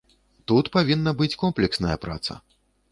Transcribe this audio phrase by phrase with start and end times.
[0.51, 2.43] Тут павінна быць комплексная праца.